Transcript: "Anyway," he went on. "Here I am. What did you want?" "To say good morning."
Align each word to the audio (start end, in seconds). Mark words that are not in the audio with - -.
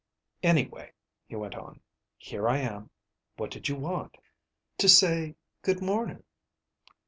"Anyway," 0.41 0.91
he 1.27 1.35
went 1.35 1.53
on. 1.53 1.79
"Here 2.17 2.49
I 2.49 2.57
am. 2.57 2.89
What 3.37 3.51
did 3.51 3.69
you 3.69 3.75
want?" 3.75 4.17
"To 4.79 4.89
say 4.89 5.35
good 5.61 5.83
morning." 5.83 6.23